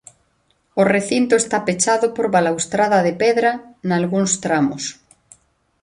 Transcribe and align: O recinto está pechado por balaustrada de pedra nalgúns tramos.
O 0.81 0.83
recinto 0.95 1.33
está 1.37 1.57
pechado 1.67 2.05
por 2.15 2.25
balaustrada 2.35 2.99
de 3.05 3.13
pedra 3.21 3.51
nalgúns 3.89 4.31
tramos. 4.43 4.83